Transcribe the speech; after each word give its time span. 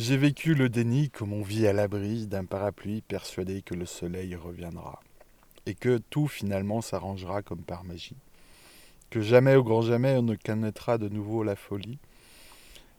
J'ai 0.00 0.16
vécu 0.16 0.54
le 0.54 0.68
déni 0.68 1.10
comme 1.10 1.32
on 1.32 1.42
vit 1.42 1.66
à 1.66 1.72
l'abri 1.72 2.28
d'un 2.28 2.44
parapluie 2.44 3.00
persuadé 3.00 3.62
que 3.62 3.74
le 3.74 3.84
soleil 3.84 4.36
reviendra 4.36 5.00
et 5.66 5.74
que 5.74 5.98
tout 5.98 6.28
finalement 6.28 6.80
s'arrangera 6.82 7.42
comme 7.42 7.62
par 7.64 7.82
magie. 7.82 8.14
Que 9.10 9.20
jamais 9.20 9.56
au 9.56 9.64
grand 9.64 9.82
jamais 9.82 10.16
on 10.16 10.22
ne 10.22 10.36
connaîtra 10.36 10.98
de 10.98 11.08
nouveau 11.08 11.42
la 11.42 11.56
folie. 11.56 11.98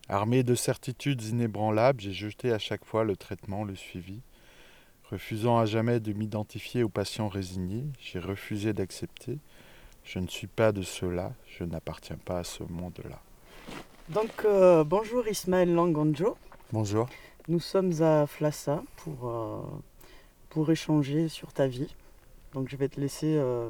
Armé 0.09 0.43
de 0.43 0.55
certitudes 0.55 1.23
inébranlables, 1.23 2.01
j'ai 2.01 2.11
jeté 2.11 2.51
à 2.51 2.59
chaque 2.59 2.83
fois 2.83 3.05
le 3.05 3.15
traitement, 3.15 3.63
le 3.63 3.75
suivi. 3.75 4.19
Refusant 5.09 5.57
à 5.57 5.65
jamais 5.65 6.01
de 6.01 6.11
m'identifier 6.11 6.83
aux 6.83 6.89
patients 6.89 7.29
résignés, 7.29 7.85
j'ai 8.01 8.19
refusé 8.19 8.73
d'accepter. 8.73 9.39
Je 10.03 10.19
ne 10.19 10.27
suis 10.27 10.47
pas 10.47 10.73
de 10.73 10.81
ceux-là, 10.81 11.31
je 11.47 11.63
n'appartiens 11.63 12.19
pas 12.25 12.39
à 12.39 12.43
ce 12.43 12.63
monde-là. 12.63 13.21
Donc 14.09 14.43
euh, 14.43 14.83
bonjour 14.83 15.25
Ismaël 15.29 15.73
Langanjo. 15.73 16.35
Bonjour. 16.71 17.09
Nous 17.47 17.59
sommes 17.59 17.99
à 18.03 18.27
Flassa 18.27 18.83
pour, 18.97 19.27
euh, 19.27 19.61
pour 20.49 20.69
échanger 20.71 21.27
sur 21.27 21.51
ta 21.51 21.67
vie. 21.67 21.95
Donc 22.53 22.69
je 22.69 22.75
vais 22.75 22.87
te 22.87 23.01
laisser 23.01 23.37
euh, 23.37 23.69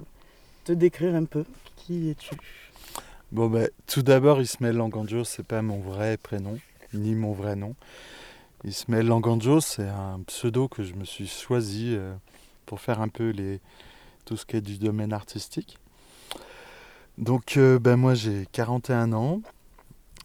te 0.66 0.73
décrire 0.73 1.16
un 1.16 1.23
peu. 1.23 1.45
Qui 1.77 2.09
es-tu 2.09 2.35
Bon 3.31 3.48
ben, 3.48 3.70
tout 3.88 4.02
d'abord 4.02 4.41
Ismaël 4.41 4.75
Langanjo, 4.75 5.23
c'est 5.23 5.45
pas 5.45 5.62
mon 5.62 5.80
vrai 5.80 6.17
prénom, 6.17 6.59
ni 6.94 7.16
mon 7.16 7.31
vrai 7.31 7.55
nom. 7.55 7.73
Ismaël 8.66 9.08
Langanjo, 9.08 9.61
c'est 9.61 9.88
un 9.88 10.20
pseudo 10.27 10.67
que 10.67 10.84
je 10.84 10.94
me 10.95 11.05
suis 11.05 11.27
choisi 11.27 11.95
euh, 11.95 12.13
pour 12.66 12.81
faire 12.81 13.00
un 13.00 13.08
peu 13.08 13.30
les, 13.30 13.61
tout 14.25 14.36
ce 14.36 14.45
qui 14.45 14.58
est 14.58 14.61
du 14.61 14.77
domaine 14.77 15.13
artistique. 15.13 15.77
Donc 17.17 17.55
euh, 17.55 17.80
ben 17.80 17.95
moi 17.95 18.13
j'ai 18.13 18.45
41 18.52 19.13
ans, 19.13 19.41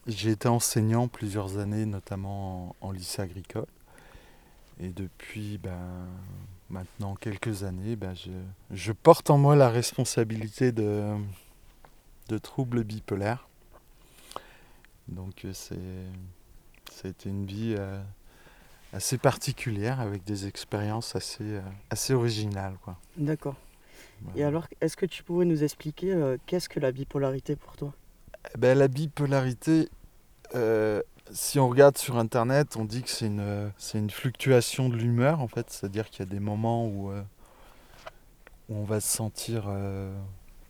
j'ai 0.07 0.31
été 0.31 0.47
enseignant 0.47 1.07
plusieurs 1.07 1.57
années, 1.57 1.85
notamment 1.85 2.75
en, 2.81 2.87
en 2.87 2.91
lycée 2.91 3.21
agricole. 3.21 3.67
Et 4.79 4.89
depuis 4.89 5.57
ben, 5.57 6.07
maintenant 6.69 7.15
quelques 7.15 7.63
années, 7.63 7.95
ben, 7.95 8.13
je, 8.13 8.31
je 8.71 8.91
porte 8.91 9.29
en 9.29 9.37
moi 9.37 9.55
la 9.55 9.69
responsabilité 9.69 10.71
de, 10.71 11.15
de 12.27 12.37
troubles 12.37 12.83
bipolaires. 12.83 13.47
Donc 15.07 15.45
euh, 15.45 15.53
c'est 15.53 15.77
c'était 16.91 17.29
une 17.29 17.45
vie 17.45 17.75
euh, 17.77 18.01
assez 18.93 19.17
particulière 19.17 19.99
avec 19.99 20.23
des 20.23 20.47
expériences 20.47 21.15
assez, 21.15 21.43
euh, 21.43 21.61
assez 21.89 22.13
originales. 22.13 22.77
Quoi. 22.83 22.97
D'accord. 23.17 23.55
Et 24.35 24.43
alors, 24.43 24.67
est-ce 24.81 24.95
que 24.95 25.05
tu 25.05 25.23
pourrais 25.23 25.45
nous 25.45 25.63
expliquer 25.63 26.13
euh, 26.13 26.37
qu'est-ce 26.45 26.69
que 26.69 26.79
la 26.79 26.91
bipolarité 26.91 27.55
pour 27.55 27.75
toi? 27.75 27.93
Eh 28.53 28.57
ben, 28.57 28.77
la 28.77 28.87
bipolarité, 28.87 29.89
euh, 30.55 31.01
si 31.31 31.59
on 31.59 31.67
regarde 31.67 31.97
sur 31.97 32.17
internet, 32.17 32.75
on 32.77 32.85
dit 32.85 33.03
que 33.03 33.09
c'est 33.09 33.27
une, 33.27 33.71
c'est 33.77 33.97
une 33.97 34.09
fluctuation 34.09 34.89
de 34.89 34.95
l'humeur 34.95 35.41
en 35.41 35.47
fait, 35.47 35.69
c'est-à-dire 35.69 36.09
qu'il 36.09 36.25
y 36.25 36.27
a 36.27 36.31
des 36.31 36.39
moments 36.39 36.87
où, 36.87 37.11
euh, 37.11 37.21
on 38.69 38.83
va 38.83 38.99
se 38.99 39.15
sentir 39.15 39.65
euh, 39.67 40.13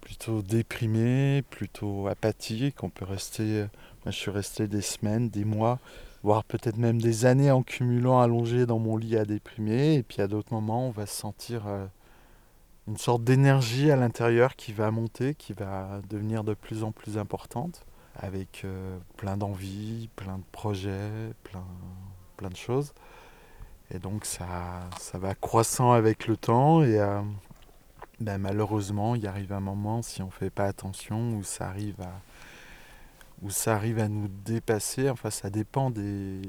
plutôt 0.02 0.42
déprimé, 0.42 1.44
plutôt 1.50 2.08
apathique, 2.08 2.84
on 2.84 2.90
peut 2.90 3.06
rester, 3.06 3.68
moi 4.04 4.12
je 4.12 4.18
suis 4.18 4.32
resté 4.32 4.68
des 4.68 4.82
semaines, 4.82 5.30
des 5.30 5.46
mois, 5.46 5.80
voire 6.24 6.44
peut-être 6.44 6.78
même 6.78 7.02
des 7.02 7.26
années 7.26 7.52
en 7.52 7.64
cumulant 7.64 8.20
allongé 8.20 8.66
dans 8.66 8.80
mon 8.80 8.98
lit 8.98 9.18
à 9.18 9.26
déprimer, 9.26 9.96
et 9.96 10.04
puis 10.04 10.22
à 10.22 10.28
d'autres 10.28 10.54
moments 10.54 10.88
on 10.88 10.92
va 10.92 11.06
se 11.06 11.16
sentir 11.16 11.64
une 12.88 12.98
sorte 12.98 13.24
d'énergie 13.24 13.92
à 13.92 13.96
l'intérieur 13.96 14.56
qui 14.56 14.74
va 14.74 14.92
monter, 14.92 15.36
qui 15.36 15.54
va 15.54 16.02
devenir 16.10 16.44
de 16.44 16.54
plus 16.54 16.84
en 16.84 16.92
plus 16.92 17.18
importante, 17.18 17.86
avec 18.16 18.64
euh, 18.66 18.98
plein 19.18 19.38
d'envies, 19.38 20.10
plein 20.16 20.38
de 20.38 20.44
projets, 20.52 21.34
plein, 21.44 21.66
plein 22.38 22.50
de 22.50 22.56
choses. 22.56 22.94
Et 23.92 24.00
donc 24.00 24.26
ça, 24.26 24.90
ça 25.00 25.18
va 25.18 25.36
croissant 25.36 25.92
avec 25.92 26.28
le 26.28 26.38
temps 26.38 26.84
et 26.84 27.00
euh, 27.00 27.22
ben, 28.20 28.38
malheureusement 28.40 29.16
il 29.16 29.28
arrive 29.28 29.54
un 29.54 29.60
moment 29.60 30.02
si 30.02 30.22
on 30.22 30.28
ne 30.28 30.32
fait 30.32 30.50
pas 30.50 30.66
attention 30.66 31.38
où 31.38 31.44
ça 31.44 31.68
arrive 31.68 32.02
à 32.02 32.22
où 33.42 33.50
ça 33.50 33.76
arrive 33.76 34.00
à 34.00 34.08
nous 34.08 34.28
dépasser. 34.28 35.10
Enfin 35.10 35.30
ça 35.30 35.50
dépend 35.50 35.92
des. 35.92 36.42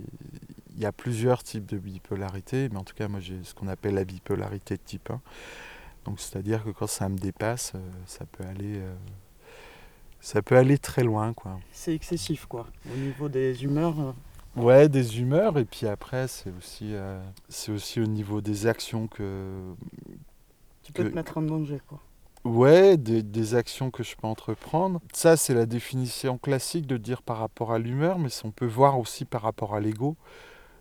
Il 0.77 0.83
y 0.83 0.87
a 0.87 0.93
plusieurs 0.93 1.43
types 1.43 1.67
de 1.67 1.79
bipolarité, 1.79 2.69
mais 2.71 2.79
en 2.79 2.85
tout 2.85 2.95
cas 2.95 3.09
moi 3.09 3.21
j'ai 3.21 3.43
ce 3.43 3.55
qu'on 3.55 3.69
appelle 3.69 3.95
la 3.95 4.05
bipolarité 4.05 4.77
de 4.77 4.83
type 4.83 5.11
1. 5.11 5.21
Donc 6.05 6.21
c'est-à-dire 6.21 6.65
que 6.65 6.71
quand 6.71 6.87
ça 6.87 7.09
me 7.09 7.19
dépasse, 7.19 7.73
euh, 7.75 7.81
ça 8.07 8.25
peut 8.27 8.45
aller, 8.45 8.81
ça 10.27 10.43
peut 10.43 10.57
aller 10.57 10.77
très 10.77 11.05
loin, 11.05 11.33
quoi. 11.35 11.61
C'est 11.71 11.95
excessif, 11.95 12.47
quoi. 12.47 12.67
Au 12.93 12.97
niveau 12.97 13.29
des 13.29 13.63
humeurs, 13.63 13.95
euh, 14.01 14.13
Ouais, 14.61 14.89
des 14.89 15.21
humeurs 15.21 15.57
et 15.59 15.65
puis 15.65 15.87
après 15.87 16.27
c'est 16.27 16.51
aussi, 16.59 16.95
euh, 16.95 17.23
c'est 17.49 17.71
aussi 17.71 18.01
au 18.01 18.07
niveau 18.07 18.41
des 18.41 18.67
actions 18.67 19.07
que, 19.07 19.53
tu 20.83 20.93
peux 20.93 21.05
Que- 21.05 21.09
te 21.11 21.15
mettre 21.15 21.39
en 21.39 21.43
danger, 21.43 21.79
quoi. 21.87 22.01
ouais, 22.45 22.97
des, 22.97 23.23
des 23.23 23.55
actions 23.55 23.91
que 23.93 24.03
je 24.03 24.17
peux 24.17 24.27
entreprendre. 24.27 25.01
Ça 25.13 25.37
c'est 25.37 25.55
la 25.55 25.67
définition 25.67 26.39
classique 26.39 26.87
de 26.89 26.97
dire 26.97 27.23
par 27.23 27.37
rapport 27.39 27.71
à 27.73 27.79
l'humeur, 27.79 28.19
mais 28.19 28.31
on 28.45 28.51
peut 28.51 28.67
voir 28.67 28.99
aussi 28.99 29.27
par 29.27 29.43
rapport 29.43 29.75
à 29.77 29.81
l'ego. 29.81 30.17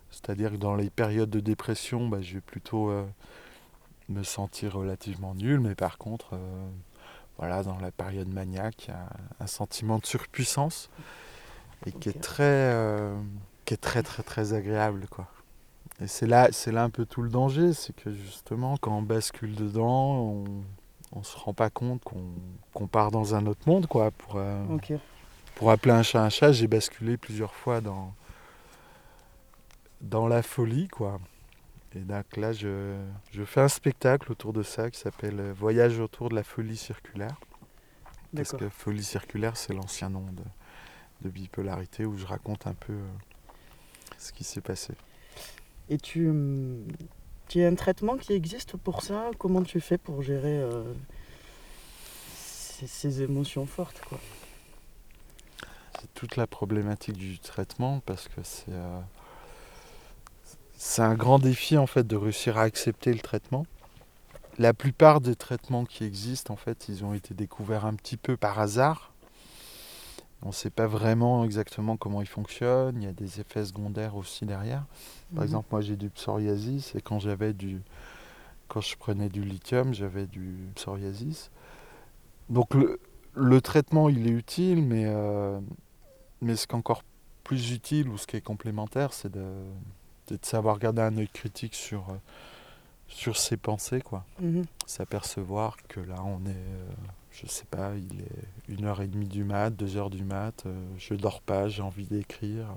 C'est-à-dire 0.09 0.51
que 0.53 0.57
dans 0.57 0.75
les 0.75 0.89
périodes 0.89 1.29
de 1.29 1.41
dépression, 1.41 2.07
bah, 2.07 2.22
je 2.22 2.35
vais 2.35 2.41
plutôt 2.41 2.89
euh, 2.89 3.03
me 4.09 4.23
sentir 4.23 4.73
relativement 4.73 5.35
nul, 5.35 5.59
mais 5.59 5.75
par 5.75 5.97
contre, 5.97 6.29
euh, 6.33 6.69
voilà, 7.38 7.63
dans 7.63 7.78
la 7.79 7.91
période 7.91 8.34
maniaque, 8.34 8.90
a 8.90 9.44
un 9.44 9.47
sentiment 9.47 10.00
de 10.00 10.06
surpuissance 10.06 10.90
et 11.85 11.91
qui 11.91 12.09
est 12.09 12.22
très, 12.22 12.44
euh, 12.44 13.16
qui 13.66 13.73
est 13.73 13.78
très 13.78 14.03
très 14.03 14.23
très 14.23 14.53
agréable, 14.53 15.07
quoi. 15.09 15.28
Et 16.01 16.07
c'est 16.07 16.28
là, 16.28 16.50
c'est 16.51 16.72
là 16.72 16.84
un 16.84 16.90
peu 16.90 17.06
tout 17.06 17.22
le 17.22 17.29
danger, 17.29 17.74
c'est 17.74 17.95
que 17.95 18.12
justement, 18.12 18.78
quand 18.78 18.97
on 18.97 19.01
bascule 19.01 19.56
dedans, 19.56 20.16
on, 20.16 20.44
on 21.13 21.24
se 21.24 21.38
rend 21.38 21.53
pas 21.53 21.69
compte 21.69 22.03
qu'on 22.03 22.24
qu'on 22.74 22.88
part 22.88 23.12
dans 23.12 23.35
un 23.35 23.45
autre 23.45 23.68
monde, 23.68 23.88
quoi. 23.88 24.12
Pour, 24.12 24.35
euh, 24.38 24.63
pour 25.56 25.72
appeler 25.72 25.94
un 25.94 26.03
chat 26.03 26.22
un 26.24 26.29
chat, 26.29 26.51
j'ai 26.51 26.68
basculé 26.68 27.18
plusieurs 27.18 27.53
fois 27.53 27.81
dans, 27.81 28.13
dans 30.01 30.28
la 30.28 30.41
folie, 30.41 30.88
quoi. 30.88 31.19
Et 31.95 32.00
donc 32.00 32.35
là, 32.35 32.51
je, 32.51 32.97
je 33.31 33.44
fais 33.44 33.61
un 33.61 33.69
spectacle 33.69 34.31
autour 34.31 34.51
de 34.51 34.63
ça 34.63 34.91
qui 34.91 35.00
s'appelle 35.00 35.39
euh, 35.39 35.53
Voyage 35.53 36.00
autour 36.00 36.29
de 36.29 36.35
la 36.35 36.44
folie 36.44 36.75
circulaire. 36.75 37.39
Parce 38.35 38.51
que 38.51 38.67
folie 38.67 39.03
circulaire, 39.03 39.56
c'est 39.56 39.73
l'ancien 39.73 40.09
nom 40.09 40.25
de, 40.33 40.44
de 41.22 41.29
bipolarité 41.29 42.06
où 42.06 42.17
je 42.17 42.25
raconte 42.25 42.67
un 42.67 42.73
peu 42.73 42.91
euh, 42.91 43.11
ce 44.17 44.33
qui 44.33 44.44
s'est 44.44 44.59
passé. 44.59 44.94
Et 45.88 45.97
tu, 45.97 46.28
hum, 46.29 46.85
tu 47.47 47.63
as 47.63 47.67
un 47.67 47.75
traitement 47.75 48.17
qui 48.17 48.33
existe 48.33 48.75
pour 48.75 49.01
ça? 49.01 49.31
Comment 49.38 49.63
tu 49.63 49.79
fais 49.79 49.97
pour 49.97 50.22
gérer 50.22 50.59
euh, 50.59 50.83
ces, 52.35 52.88
ces 52.88 53.22
émotions 53.22 53.66
fortes, 53.66 54.01
quoi? 54.01 54.19
C'est 56.01 56.13
toute 56.13 56.35
la 56.35 56.45
problématique 56.45 57.16
du 57.16 57.39
traitement 57.39 58.01
parce 58.01 58.27
que 58.27 58.44
c'est 58.44 58.66
euh, 58.67 59.00
c'est 60.78 61.02
un 61.02 61.16
grand 61.16 61.40
défi 61.40 61.78
en 61.78 61.88
fait 61.88 62.06
de 62.06 62.16
réussir 62.16 62.58
à 62.58 62.62
accepter 62.63 63.13
le 63.13 63.19
traitement. 63.19 63.66
La 64.58 64.74
plupart 64.74 65.19
des 65.22 65.36
traitements 65.36 65.86
qui 65.86 66.03
existent 66.03 66.53
en 66.53 66.58
fait, 66.58 66.88
ils 66.88 67.03
ont 67.03 67.13
été 67.13 67.34
découverts 67.34 67.86
un 67.86 67.94
petit 67.94 68.18
peu 68.18 68.38
par 68.38 68.59
hasard. 68.59 69.12
On 70.44 70.50
ne 70.50 70.53
sait 70.53 70.69
pas 70.69 70.86
vraiment 70.88 71.44
exactement 71.44 71.97
comment 71.97 72.22
ils 72.22 72.28
fonctionnent. 72.28 73.02
Il 73.02 73.03
y 73.06 73.08
a 73.09 73.13
des 73.13 73.40
effets 73.40 73.66
secondaires 73.66 74.16
aussi 74.16 74.46
derrière. 74.46 74.86
Par 75.34 75.40
Mhm. 75.44 75.44
exemple, 75.44 75.68
moi 75.72 75.81
j'ai 75.81 75.96
du 75.96 76.09
psoriasis 76.09 76.94
et 76.96 77.02
quand 77.02 77.19
j'avais 77.19 77.53
du 77.53 77.81
quand 78.68 78.81
je 78.81 78.96
prenais 78.97 79.30
du 79.30 79.44
lithium, 79.44 79.94
j'avais 79.94 80.25
du 80.25 80.56
psoriasis. 80.75 81.52
Donc 82.50 82.74
le, 82.74 83.00
le 83.36 83.62
traitement 83.62 84.09
il 84.09 84.25
est 84.28 84.31
utile, 84.31 84.81
mais, 84.84 85.03
euh, 85.06 85.59
mais 86.42 86.56
ce 86.56 86.66
qui 86.68 86.74
est 86.74 86.78
encore 86.78 87.03
plus 87.44 87.72
utile 87.72 88.07
ou 88.10 88.18
ce 88.18 88.25
qui 88.25 88.38
est 88.38 88.42
complémentaire, 88.42 89.13
c'est 89.13 89.31
de, 89.31 89.45
de 90.30 90.38
savoir 90.42 90.80
garder 90.80 91.01
un 91.01 91.18
œil 91.18 91.30
critique 91.30 91.75
sur, 91.75 92.10
euh, 92.10 92.13
sur 93.07 93.38
ses 93.38 93.57
pensées, 93.57 94.01
quoi. 94.01 94.24
Mhm. 94.39 94.66
S'apercevoir 94.86 95.77
que 95.88 96.00
là 96.00 96.22
on 96.24 96.45
est, 96.45 96.54
euh, 96.56 96.89
je 97.31 97.48
sais 97.48 97.66
pas, 97.66 97.92
il 97.95 98.22
est 98.22 98.74
une 98.74 98.86
heure 98.86 99.01
et 99.01 99.07
demie 99.07 99.27
du 99.27 99.44
mat, 99.44 99.69
deux 99.69 99.98
heures 99.98 100.10
du 100.10 100.24
mat, 100.24 100.66
euh, 100.66 100.74
je 100.98 101.13
dors 101.13 101.42
pas, 101.42 101.68
j'ai 101.68 101.81
envie 101.81 102.06
d'écrire, 102.06 102.68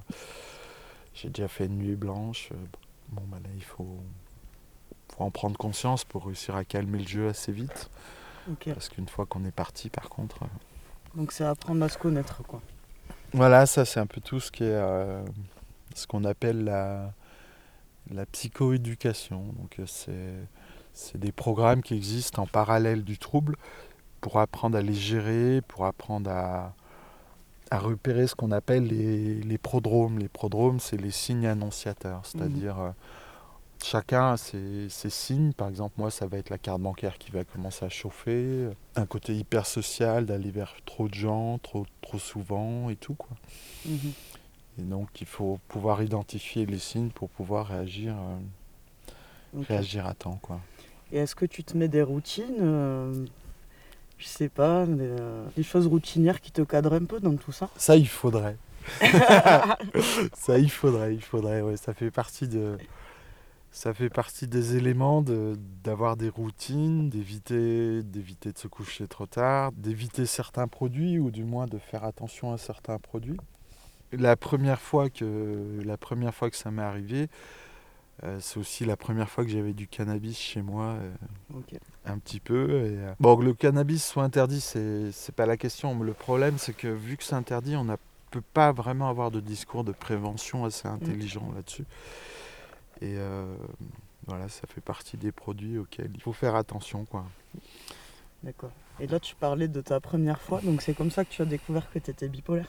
j'ai 1.15 1.29
déjà 1.31 1.49
fait 1.49 1.67
une 1.67 1.79
nuit 1.79 1.97
blanche. 1.97 2.51
euh, 2.53 2.57
bon 3.11 3.23
bah 3.31 3.39
là 3.43 3.49
il 3.55 3.65
faut, 3.65 3.99
faut 5.17 5.25
en 5.25 5.31
prendre 5.31 5.57
conscience 5.57 6.05
pour 6.05 6.27
réussir 6.27 6.55
à 6.57 6.65
calmer 6.65 6.99
le 6.99 7.09
jeu 7.09 7.29
assez 7.29 7.53
vite. 7.53 7.89
Parce 8.65 8.89
qu'une 8.89 9.09
fois 9.09 9.27
qu'on 9.27 9.45
est 9.45 9.51
parti, 9.53 9.91
par 9.91 10.09
contre. 10.09 10.43
euh, 10.45 10.47
Donc 11.15 11.33
c'est 11.33 11.45
apprendre 11.45 11.83
à 11.85 11.89
se 11.91 11.99
connaître, 11.99 12.43
quoi. 12.45 12.61
Voilà, 13.35 13.67
ça 13.67 13.85
c'est 13.85 14.01
un 14.01 14.07
peu 14.07 14.21
tout 14.23 14.41
ce 14.41 14.51
qui 14.51 14.65
est 14.65 14.73
euh, 14.73 15.23
ce 15.95 16.07
qu'on 16.07 16.25
appelle 16.25 16.65
la, 16.65 17.13
la 18.13 18.27
psychoéducation. 18.27 19.53
Donc 19.59 19.79
euh, 19.79 19.85
c'est, 19.87 20.35
c'est 20.93 21.19
des 21.19 21.33
programmes 21.33 21.83
qui 21.83 21.95
existent 21.95 22.43
en 22.43 22.47
parallèle 22.47 23.05
du 23.05 23.19
trouble 23.19 23.57
pour 24.21 24.39
apprendre 24.39 24.77
à 24.77 24.83
les 24.83 24.95
gérer, 24.95 25.61
pour 25.69 25.87
apprendre 25.87 26.31
à, 26.31 26.75
à 27.71 27.79
repérer 27.79 28.27
ce 28.27 28.35
qu'on 28.35 28.51
appelle 28.51 28.85
les, 28.85 29.41
les 29.41 29.59
prodromes. 29.59 30.19
Les 30.19 30.29
prodromes, 30.29 30.81
c'est 30.81 30.97
les 30.97 31.11
signes 31.13 31.47
annonciateurs, 31.47 32.23
c'est-à-dire 32.25 32.81
euh, 32.81 32.91
chacun 33.83 34.33
a 34.33 34.37
ses, 34.37 34.89
ses 34.89 35.11
signes. 35.11 35.53
Par 35.53 35.69
exemple, 35.69 35.95
moi, 35.99 36.11
ça 36.11 36.27
va 36.27 36.39
être 36.39 36.51
la 36.51 36.59
carte 36.59 36.81
bancaire 36.81 37.17
qui 37.19 37.31
va 37.31 37.45
commencer 37.45 37.85
à 37.85 37.89
chauffer, 37.89 38.69
un 38.97 39.07
côté 39.07 39.37
hyper 39.37 39.67
social, 39.67 40.27
d'aller 40.27 40.51
vers 40.51 40.75
trop 40.85 41.09
de 41.09 41.15
gens, 41.15 41.59
trop, 41.59 41.87
trop 42.03 42.19
souvent 42.19 42.91
et 42.91 42.97
tout. 42.97 43.15
Quoi. 43.15 43.37
Mhm. 43.87 44.13
Et 44.79 44.83
donc, 44.83 45.21
il 45.21 45.27
faut 45.27 45.59
pouvoir 45.69 46.03
identifier 46.03 46.67
les 46.67 46.79
signes 46.79 47.11
pour 47.11 47.29
pouvoir 47.29 47.67
réagir, 47.67 48.15
euh, 48.15 49.63
réagir 49.69 50.07
à 50.07 50.15
temps. 50.15 50.39
Quoi. 50.41 50.61
Et 51.13 51.19
est-ce 51.19 51.35
que 51.35 51.47
tu 51.47 51.65
te 51.65 51.77
mets 51.77 51.89
des 51.89 52.03
routines 52.03 52.59
euh, 52.61 53.27
Je 54.19 54.27
sais 54.27 54.49
pas, 54.49 54.87
des, 54.87 55.03
euh, 55.03 55.45
des 55.57 55.63
choses 55.63 55.87
routinières 55.87 56.41
qui 56.41 56.53
te 56.53 56.63
cadrent 56.63 56.95
un 56.95 57.05
peu 57.05 57.19
dans 57.19 57.35
tout 57.37 57.53
ça? 57.53 57.69
Ça, 57.77 57.97
il 57.97 58.09
faudrait. 58.09 58.57
ça, 60.35 60.59
il 60.59 60.71
faudrait, 60.71 61.15
il 61.15 61.23
faudrait. 61.23 61.61
Ouais, 61.61 61.77
ça 61.77 61.93
fait 61.93 62.11
partie 62.11 62.47
de, 62.47 62.79
ça 63.71 63.93
fait 63.93 64.09
partie 64.09 64.47
des 64.47 64.77
éléments 64.77 65.23
de 65.23 65.55
d'avoir 65.85 66.17
des 66.17 66.29
routines, 66.29 67.11
d'éviter, 67.11 68.03
d'éviter 68.03 68.53
de 68.53 68.59
se 68.59 68.67
coucher 68.67 69.07
trop 69.07 69.27
tard, 69.27 69.73
d'éviter 69.73 70.25
certains 70.25 70.69
produits 70.69 71.19
ou 71.19 71.31
du 71.31 71.45
moins 71.45 71.67
de 71.67 71.79
faire 71.79 72.05
attention 72.05 72.53
à 72.53 72.59
certains 72.59 72.99
produits. 72.99 73.39
La 74.13 74.37
première 74.37 74.81
fois 74.81 75.11
que, 75.11 75.81
la 75.85 75.97
première 75.97 76.35
fois 76.35 76.51
que 76.51 76.57
ça 76.57 76.71
m'est 76.71 76.83
arrivé, 76.83 77.29
euh, 78.25 78.39
c'est 78.41 78.59
aussi 78.59 78.85
la 78.85 78.97
première 78.97 79.29
fois 79.29 79.45
que 79.45 79.51
j'avais 79.51 79.75
du 79.75 79.87
cannabis 79.87 80.39
chez 80.39 80.63
moi. 80.63 80.97
euh, 80.97 81.13
un 82.05 82.19
petit 82.19 82.41
peu. 82.41 82.71
Et, 82.71 82.97
euh, 82.99 83.13
Bon, 83.21 83.37
que 83.37 83.45
le 83.45 83.55
cannabis 83.55 84.05
soit 84.05 84.25
interdit, 84.25 84.61
c'est 84.61 85.13
c'est 85.13 85.35
pas 85.35 85.47
la 85.47 85.57
question. 85.57 85.95
Mais 85.95 86.07
le 86.07 86.15
problème, 86.15 86.59
c'est 86.59 86.73
que 86.75 86.89
vu 86.89 87.17
que 87.17 87.25
c'est 87.25 87.35
interdit, 87.35 87.77
on 87.77 87.85
ne 87.85 87.97
peut 88.31 88.43
pas 88.55 88.73
vraiment 88.73 89.09
avoir 89.09 89.31
de 89.31 89.41
discours 89.41 89.85
de 89.85 89.93
prévention 89.93 90.65
assez 90.65 90.89
intelligent 90.89 91.53
là-dessus. 91.55 91.85
Et 93.01 93.17
voilà, 94.27 94.49
ça 94.49 94.67
fait 94.67 94.81
partie 94.81 95.17
des 95.17 95.33
produits 95.33 95.79
auxquels 95.79 96.11
il 96.15 96.21
faut 96.21 96.33
faire 96.33 96.55
attention. 96.57 97.05
Quoi. 97.05 97.25
D'accord. 98.43 98.73
Et 99.01 99.07
là, 99.07 99.21
tu 99.21 99.35
parlais 99.37 99.69
de 99.69 99.81
ta 99.81 100.01
première 100.01 100.41
fois, 100.41 100.61
donc 100.61 100.83
c'est 100.83 100.95
comme 100.95 101.11
ça 101.11 101.25
que 101.25 101.31
tu 101.31 101.41
as 101.43 101.45
découvert 101.47 101.91
que 101.91 101.99
tu 101.99 102.11
étais 102.11 102.29
bipolaire? 102.29 102.69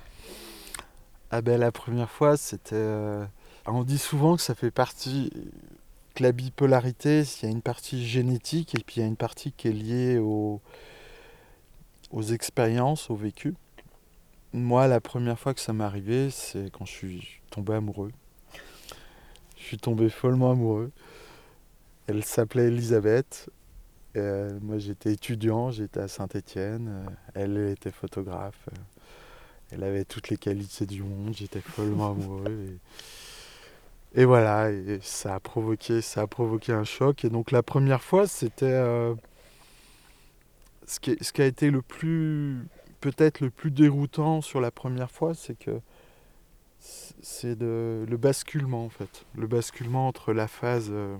Ah 1.31 1.41
ben, 1.41 1.59
la 1.59 1.71
première 1.71 2.09
fois, 2.09 2.37
c'était. 2.37 2.75
euh, 2.75 3.25
On 3.67 3.83
dit 3.83 3.97
souvent 3.99 4.35
que 4.35 4.41
ça 4.41 4.55
fait 4.55 4.71
partie. 4.71 5.31
que 6.15 6.23
la 6.23 6.31
bipolarité, 6.31 7.21
il 7.21 7.45
y 7.45 7.47
a 7.47 7.51
une 7.51 7.61
partie 7.61 8.05
génétique 8.05 8.75
et 8.75 8.83
puis 8.83 8.97
il 8.97 8.99
y 9.01 9.03
a 9.03 9.07
une 9.07 9.15
partie 9.15 9.51
qui 9.53 9.67
est 9.69 9.71
liée 9.71 10.17
au- 10.17 10.59
aux 12.11 12.23
expériences, 12.23 13.09
au 13.09 13.15
vécu. 13.15 13.53
Moi, 14.53 14.87
la 14.87 14.99
première 14.99 15.39
fois 15.39 15.53
que 15.53 15.61
ça 15.61 15.73
m'est 15.73 15.83
arrivé, 15.83 16.29
c'est 16.31 16.71
quand 16.71 16.85
je 16.85 16.91
suis 16.91 17.41
tombé 17.51 17.73
amoureux. 17.75 18.11
Je 19.57 19.63
suis 19.63 19.77
tombé 19.77 20.09
follement 20.09 20.51
amoureux. 20.51 20.91
Elle 22.07 22.23
s'appelait 22.25 22.67
Elisabeth. 22.67 23.49
Euh, 24.17 24.57
moi, 24.61 24.79
j'étais 24.79 25.13
étudiant, 25.13 25.69
j'étais 25.71 25.99
à 25.99 26.07
Saint-Étienne. 26.07 27.05
elle 27.35 27.57
elle 27.57 27.69
était 27.71 27.91
photographe. 27.91 28.67
Elle 29.71 29.83
avait 29.83 30.05
toutes 30.05 30.29
les 30.29 30.37
qualités 30.37 30.85
du 30.85 31.03
monde. 31.03 31.35
J'étais 31.35 31.61
follement 31.61 32.11
amoureux. 32.11 32.79
Et, 34.15 34.25
voilà, 34.25 34.69
ça 35.01 35.35
a 35.35 35.39
provoqué, 35.39 36.01
un 36.69 36.83
choc. 36.83 37.25
Et 37.25 37.29
donc 37.29 37.51
la 37.51 37.63
première 37.63 38.01
fois, 38.01 38.27
c'était 38.27 38.65
euh, 38.65 39.13
ce, 40.87 40.99
qui, 40.99 41.41
a 41.41 41.45
été 41.45 41.69
le 41.69 41.81
plus, 41.81 42.67
peut-être 43.01 43.41
le 43.41 43.49
plus 43.49 43.71
déroutant 43.71 44.41
sur 44.41 44.59
la 44.59 44.71
première 44.71 45.11
fois, 45.11 45.33
c'est 45.35 45.57
que 45.57 45.79
c'est 46.79 47.59
le 47.59 48.17
basculement 48.17 48.85
en 48.85 48.89
fait, 48.89 49.25
le 49.35 49.47
basculement 49.47 50.07
entre 50.07 50.31
la 50.31 50.47
phase 50.47 50.87
euh, 50.89 51.17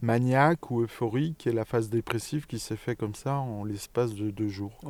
maniaque 0.00 0.70
ou 0.70 0.82
euphorique 0.82 1.46
et 1.46 1.52
la 1.52 1.64
phase 1.64 1.90
dépressive 1.90 2.46
qui 2.46 2.58
s'est 2.58 2.76
fait 2.76 2.96
comme 2.96 3.14
ça 3.14 3.34
en 3.34 3.64
l'espace 3.64 4.14
de 4.14 4.30
deux 4.30 4.48
jours. 4.48 4.80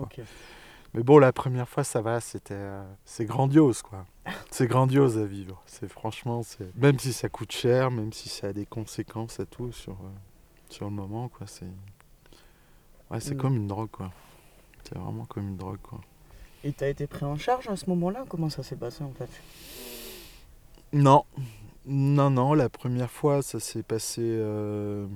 Mais 0.94 1.02
bon, 1.04 1.19
la 1.19 1.32
première 1.32 1.69
fois, 1.69 1.84
ça 1.84 2.00
va, 2.00 2.20
c'était, 2.20 2.54
euh, 2.54 2.82
c'est 3.04 3.25
grandiose, 3.25 3.82
quoi. 3.82 4.06
C'est 4.50 4.66
grandiose 4.66 5.16
à 5.19 5.25
vivre. 5.25 5.62
C'est 5.66 5.88
franchement, 5.88 6.42
c'est 6.42 6.75
même 6.76 6.98
si 6.98 7.12
ça 7.12 7.28
coûte 7.28 7.52
cher, 7.52 7.90
même 7.90 8.12
si 8.12 8.28
ça 8.28 8.48
a 8.48 8.52
des 8.52 8.66
conséquences 8.66 9.38
à 9.40 9.46
tout 9.46 9.70
sur 9.72 9.92
euh, 9.92 10.10
sur 10.69 10.87
le 10.87 10.90
moment, 10.90 11.28
quoi. 11.28 11.46
C'est 11.46 11.66
ouais, 13.10 13.20
c'est 13.20 13.34
Mm. 13.34 13.38
comme 13.38 13.56
une 13.56 13.66
drogue, 13.69 13.90
quoi. 13.90 14.10
C'est 14.84 14.96
vraiment 14.98 15.25
comme 15.26 15.48
une 15.48 15.56
drogue, 15.56 15.78
quoi. 15.82 16.00
Et 16.64 16.72
tu 16.72 16.82
as 16.84 16.88
été 16.88 17.06
pris 17.06 17.25
en 17.25 17.36
charge 17.36 17.69
à 17.69 17.76
ce 17.76 17.88
moment-là? 17.90 18.25
Comment 18.28 18.50
ça 18.50 18.62
s'est 18.62 18.76
passé 18.76 19.02
en 19.04 19.12
fait? 19.12 19.31
Non, 20.93 21.25
non, 21.86 22.31
non. 22.31 22.54
La 22.54 22.69
première 22.69 23.10
fois, 23.10 23.40
ça 23.43 23.60
s'est 23.60 23.82
passé, 23.84 24.22
euh, 24.25 25.06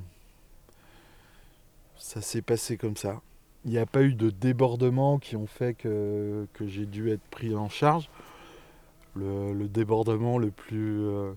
ça 1.97 2.23
s'est 2.23 2.43
passé 2.43 2.77
comme 2.77 2.97
ça. 2.97 3.20
Il 3.65 3.71
n'y 3.71 3.79
a 3.79 3.87
pas 3.87 4.03
eu 4.03 4.15
de 4.15 4.31
débordements 4.31 5.19
qui 5.19 5.37
ont 5.37 5.47
fait 5.47 5.75
que, 5.75 6.47
que 6.53 6.67
j'ai 6.67 6.87
dû 6.87 7.11
être 7.11 7.25
pris 7.31 7.55
en 7.55 7.69
charge. 7.69 8.11
Le, 9.17 9.53
le 9.53 9.69
débordement 9.69 10.39
le 10.39 10.51
plus 10.51 11.05
euh, 11.05 11.33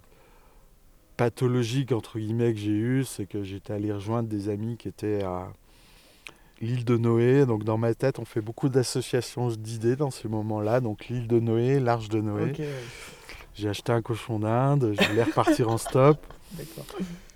pathologique 1.16 1.92
entre 1.92 2.20
guillemets 2.20 2.54
que 2.54 2.60
j'ai 2.60 2.72
eu, 2.72 3.04
c'est 3.04 3.26
que 3.26 3.44
j'étais 3.44 3.74
allé 3.74 3.92
rejoindre 3.94 4.28
des 4.28 4.50
amis 4.50 4.78
qui 4.78 4.88
étaient 4.88 5.24
à 5.24 5.48
l'île 6.60 6.86
de 6.86 6.98
Noé. 6.98 7.46
Donc 7.46 7.64
dans 7.64 7.78
ma 7.78 7.94
tête, 7.94 8.20
on 8.20 8.26
fait 8.26 8.42
beaucoup 8.42 8.68
d'associations 8.68 9.50
d'idées 9.50 9.96
dans 9.96 10.12
ces 10.12 10.28
moments-là. 10.28 10.82
Donc 10.82 11.08
l'île 11.08 11.28
de 11.28 11.40
Noé, 11.40 11.80
l'arche 11.80 12.10
de 12.10 12.20
Noé. 12.20 12.54
J'ai 13.54 13.70
acheté 13.70 13.92
un 13.92 14.02
cochon 14.04 14.40
d'Inde, 14.40 14.94
je 15.00 15.08
voulais 15.08 15.24
repartir 15.24 15.70
en 15.70 15.78
stop. 15.78 16.18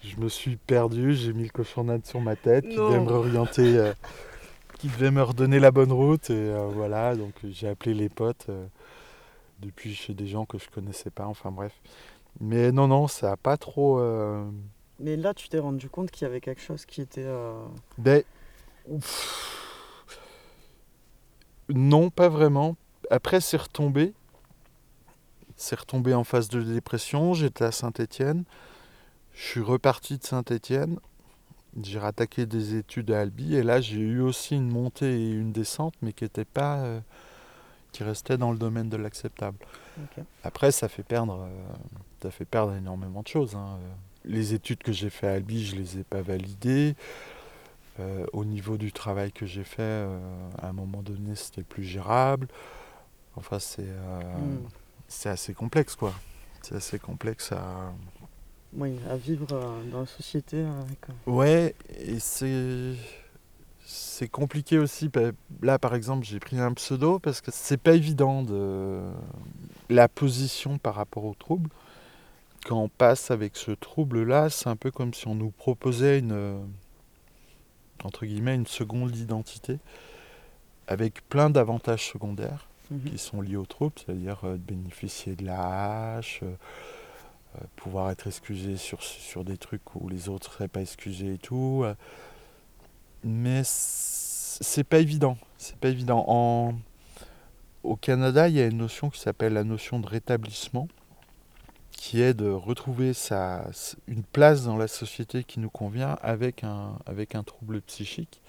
Je 0.04 0.18
me 0.18 0.30
suis 0.30 0.56
perdu, 0.56 1.14
j'ai 1.16 1.34
mis 1.34 1.44
le 1.44 1.50
cochon 1.50 1.84
d'Inde 1.86 2.06
sur 2.06 2.22
ma 2.22 2.36
tête, 2.36 2.68
qui 2.68 2.76
devait 2.76 3.00
me 3.00 3.08
réorienter, 3.08 3.78
euh, 3.78 3.94
qui 4.81 4.88
devait 4.88 5.12
me 5.12 5.22
redonner 5.22 5.60
la 5.60 5.69
bonne 5.69 5.92
route. 5.92 6.31
Et 6.31 6.33
euh, 6.33 6.68
voilà, 6.74 7.16
donc 7.16 7.33
j'ai 7.44 7.68
appelé 7.68 7.94
les 7.94 8.10
potes, 8.10 8.48
euh, 8.50 8.66
depuis 9.60 9.94
chez 9.94 10.16
des 10.16 10.25
gens 10.25 10.45
que 10.45 10.57
je 10.57 10.68
connaissais 10.69 11.12
pas, 11.12 11.28
enfin 11.28 11.51
bref. 11.51 11.72
Mais 12.39 12.72
non, 12.72 12.88
non, 12.88 13.07
ça 13.07 13.33
a 13.33 13.38
pas 13.38 13.57
trop. 13.57 14.00
euh, 14.00 14.44
Mais 15.00 15.16
là, 15.18 15.36
tu 15.36 15.50
t'es 15.50 15.60
rendu 15.60 15.88
compte 15.88 16.10
qu'il 16.10 16.24
y 16.24 16.30
avait 16.30 16.42
quelque 16.42 16.62
chose 16.62 16.86
qui 16.86 17.01
était. 17.01 17.28
Ben. 18.00 18.24
Non, 21.69 22.10
pas 22.10 22.28
vraiment. 22.30 22.75
Après, 23.12 23.39
c'est 23.39 23.57
retombé. 23.57 24.13
C'est 25.57 25.80
retombé 25.80 26.16
en 26.16 26.24
phase 26.24 26.48
de 26.50 26.62
dépression. 26.62 27.35
J'étais 27.35 27.66
à 27.66 27.71
Saint-Étienne. 27.71 28.45
Je 29.33 29.44
suis 29.44 29.61
reparti 29.61 30.18
de 30.18 30.23
Saint-Étienne. 30.23 31.00
J'ai 31.81 31.99
rattaqué 31.99 32.45
des 32.45 32.75
études 32.75 33.11
à 33.11 33.21
Albi. 33.21 33.56
Et 33.56 33.63
là, 33.63 33.80
j'ai 33.81 33.99
eu 33.99 34.19
aussi 34.21 34.56
une 34.56 34.69
montée 34.69 35.19
et 35.21 35.31
une 35.31 35.51
descente, 35.51 35.94
mais 36.01 36.13
qui 36.13 36.25
était 36.25 36.45
pas. 36.45 36.78
euh, 36.80 36.99
qui 37.92 38.04
restait 38.06 38.37
dans 38.37 38.54
le 38.54 38.57
domaine 38.57 38.87
de 38.87 38.95
l'acceptable. 38.95 39.57
Après, 40.45 40.71
ça 40.71 40.87
fait 40.87 41.04
perdre, 41.04 41.42
euh, 41.42 41.73
ça 42.23 42.31
fait 42.31 42.45
perdre 42.45 42.73
énormément 42.73 43.21
de 43.21 43.28
choses. 43.28 43.54
hein. 43.56 43.78
Les 44.23 44.54
études 44.54 44.78
que 44.81 44.94
j'ai 44.94 45.09
fait 45.09 45.28
à 45.28 45.33
Albi, 45.33 45.66
je 45.66 45.75
les 45.75 45.97
ai 45.99 46.04
pas 46.06 46.21
validées. 46.21 46.95
Euh, 47.99 48.25
au 48.31 48.45
niveau 48.45 48.78
du 48.78 48.94
travail 48.94 49.33
que 49.33 49.45
j'ai 49.45 49.66
fait, 49.66 50.07
à 50.61 50.69
un 50.69 50.73
moment 50.73 51.01
donné, 51.01 51.35
c'était 51.35 51.63
plus 51.63 51.83
gérable. 51.83 52.47
Enfin, 53.35 53.59
c'est 53.59 53.81
Hmm. 53.83 54.68
c'est 55.09 55.30
assez 55.30 55.54
complexe, 55.54 55.95
quoi. 55.97 56.13
C'est 56.61 56.75
assez 56.75 56.97
complexe 56.99 57.51
à. 57.51 57.92
Oui, 58.73 58.95
à 59.09 59.18
vivre 59.18 59.47
euh, 59.51 59.83
dans 59.92 60.01
la 60.01 60.06
société 60.06 60.59
avec. 60.59 60.99
euh, 61.09 61.31
Ouais, 61.31 61.75
et 61.99 62.19
c'est 62.19 62.94
c'est 63.85 64.30
compliqué 64.30 64.78
aussi. 64.78 65.09
Là, 65.61 65.78
par 65.78 65.95
exemple, 65.95 66.25
j'ai 66.25 66.40
pris 66.40 66.57
un 66.57 66.73
pseudo 66.73 67.19
parce 67.19 67.42
que 67.42 67.51
c'est 67.51 67.78
pas 67.78 67.94
évident 67.94 68.42
de 68.44 69.01
la 69.90 70.07
position 70.07 70.78
par 70.78 70.95
rapport 70.95 71.25
au 71.25 71.33
trouble. 71.33 71.69
Quand 72.66 72.78
on 72.78 72.87
passe 72.87 73.31
avec 73.31 73.57
ce 73.57 73.71
trouble-là, 73.71 74.49
c'est 74.49 74.69
un 74.69 74.75
peu 74.75 74.92
comme 74.92 75.13
si 75.13 75.28
on 75.28 75.35
nous 75.35 75.49
proposait 75.49 76.19
une 76.19 76.31
euh, 76.31 76.59
entre 78.04 78.25
guillemets 78.25 78.56
une 78.56 78.68
seconde 78.68 79.16
identité 79.16 79.80
avec 80.87 81.28
plein 81.28 81.49
d'avantages 81.49 82.07
secondaires 82.07 82.68
mhm. 82.92 83.04
qui 83.04 83.18
sont 83.18 83.42
liés 83.42 83.56
au 83.56 83.66
trouble, 83.66 83.94
c'est-à-dire 83.97 84.40
euh, 84.44 84.54
de 84.54 84.57
bénéficier 84.57 85.35
de 85.35 85.45
la 85.45 86.16
hache, 86.18 86.42
euh, 86.44 86.54
pouvoir 87.76 88.12
être 88.12 88.28
excusé 88.28 88.78
sur, 88.78 89.02
sur 89.04 89.44
des 89.44 89.58
trucs 89.58 89.96
où 89.96 90.08
les 90.10 90.30
autres 90.30 90.50
ne 90.50 90.54
seraient 90.54 90.68
pas 90.68 90.81
excusés 90.81 91.34
et 91.36 91.38
tout. 91.38 91.81
euh. 91.84 91.96
mais 93.24 93.62
c'est 93.66 94.84
pas 94.84 95.00
évident. 95.00 95.38
C'est 95.58 95.76
pas 95.78 95.90
évident. 95.90 96.24
En, 96.28 96.74
au 97.84 97.96
Canada, 97.96 98.48
il 98.48 98.56
y 98.56 98.62
a 98.62 98.66
une 98.68 98.78
notion 98.78 99.10
qui 99.10 99.20
s'appelle 99.20 99.54
la 99.54 99.64
notion 99.64 100.00
de 100.00 100.08
rétablissement, 100.08 100.88
qui 101.92 102.22
est 102.22 102.34
de 102.34 102.50
retrouver 102.50 103.14
sa, 103.14 103.66
une 104.08 104.24
place 104.24 104.64
dans 104.64 104.78
la 104.78 104.88
société 104.88 105.44
qui 105.44 105.60
nous 105.60 105.70
convient 105.70 106.18
avec 106.22 106.64
un, 106.64 106.98
avec 107.06 107.36
un 107.36 107.44
trouble 107.44 107.81
psychique. 107.81 108.42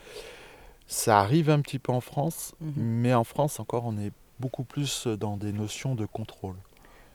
Ça 0.86 1.20
arrive 1.20 1.48
un 1.50 1.60
petit 1.60 1.78
peu 1.78 1.92
en 1.92 2.00
France, 2.00 2.54
Mhm. 2.60 2.72
mais 2.76 3.14
en 3.14 3.24
France 3.24 3.60
encore, 3.60 3.84
on 3.86 3.96
est 3.98 4.12
beaucoup 4.40 4.64
plus 4.64 5.06
dans 5.06 5.36
des 5.36 5.52
notions 5.52 5.94
de 5.94 6.04
contrôle. 6.06 6.56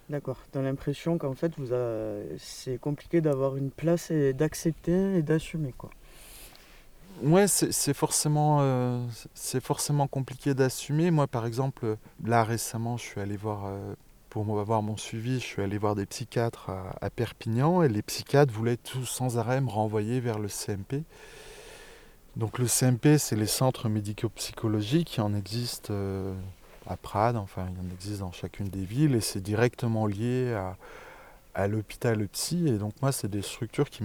D'accord. 0.09 0.37
Tu 0.51 0.57
as 0.57 0.61
l'impression 0.61 1.17
qu'en 1.17 1.33
fait, 1.33 1.53
vous 1.57 1.73
c'est 2.37 2.79
compliqué 2.79 3.21
d'avoir 3.21 3.57
une 3.57 3.71
place 3.71 4.09
et 4.11 4.33
d'accepter 4.33 5.17
et 5.17 5.21
d'assumer, 5.21 5.73
quoi. 5.77 5.89
Ouais, 7.23 7.47
c'est 7.47 7.95
forcément, 7.95 8.59
euh, 8.61 9.03
c'est 9.33 9.59
forcément 9.59 10.07
compliqué 10.07 10.53
d'assumer. 10.53 11.09
Moi, 11.09 11.25
par 11.25 11.47
exemple, 11.47 11.97
là 12.23 12.43
récemment, 12.43 12.95
je 12.97 13.03
suis 13.05 13.19
allé 13.19 13.35
voir, 13.35 13.65
euh, 13.65 13.95
pour 14.29 14.59
avoir 14.59 14.83
mon 14.83 14.97
suivi, 14.97 15.39
je 15.39 15.45
suis 15.45 15.61
allé 15.63 15.79
voir 15.79 15.95
des 15.95 16.05
psychiatres 16.05 16.69
à, 17.01 17.09
Perpignan 17.09 17.81
et 17.81 17.89
les 17.89 18.03
psychiatres 18.03 18.53
voulaient 18.53 18.77
tout 18.77 19.05
sans 19.05 19.39
arrêt 19.39 19.61
me 19.61 19.69
renvoyer 19.69 20.19
vers 20.19 20.37
le 20.37 20.47
CMP. 20.47 21.03
Donc 22.35 22.59
le 22.59 22.67
CMP, 22.67 23.17
c'est 23.17 23.35
les 23.35 23.47
centres 23.47 23.89
médico-psychologiques, 23.89 25.17
il 25.17 25.21
en 25.21 25.33
existe 25.33 25.89
euh, 25.89 26.35
à 26.87 26.97
Prades, 26.97 27.37
enfin 27.37 27.67
il 27.71 27.87
en 27.87 27.93
existe 27.93 28.19
dans 28.19 28.31
chacune 28.31 28.67
des 28.67 28.85
villes 28.85 29.15
et 29.15 29.21
c'est 29.21 29.41
directement 29.41 30.07
lié 30.07 30.53
à, 30.53 30.77
à 31.55 31.67
l'hôpital 31.67 32.27
psy. 32.29 32.67
Et 32.67 32.77
donc 32.77 32.93
moi, 33.01 33.11
c'est 33.11 33.29
des 33.29 33.41
structures 33.41 33.89
qui 33.89 34.03